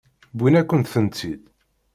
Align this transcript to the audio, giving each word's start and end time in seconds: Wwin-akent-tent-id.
Wwin-akent-tent-id. 0.35 1.43